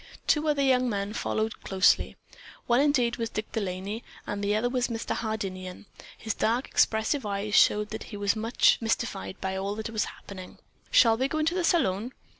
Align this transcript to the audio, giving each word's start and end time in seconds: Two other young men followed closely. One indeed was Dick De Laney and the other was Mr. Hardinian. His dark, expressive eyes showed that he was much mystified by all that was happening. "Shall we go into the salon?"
Two 0.25 0.47
other 0.47 0.63
young 0.63 0.89
men 0.89 1.13
followed 1.13 1.61
closely. 1.63 2.15
One 2.65 2.79
indeed 2.81 3.17
was 3.17 3.29
Dick 3.29 3.51
De 3.51 3.61
Laney 3.61 4.03
and 4.25 4.43
the 4.43 4.55
other 4.55 4.67
was 4.67 4.87
Mr. 4.87 5.13
Hardinian. 5.13 5.85
His 6.17 6.33
dark, 6.33 6.67
expressive 6.67 7.23
eyes 7.23 7.53
showed 7.53 7.91
that 7.91 8.05
he 8.05 8.17
was 8.17 8.35
much 8.35 8.79
mystified 8.81 9.39
by 9.39 9.55
all 9.55 9.75
that 9.75 9.91
was 9.91 10.05
happening. 10.05 10.57
"Shall 10.89 11.17
we 11.19 11.27
go 11.27 11.37
into 11.37 11.53
the 11.53 11.63
salon?" 11.63 12.13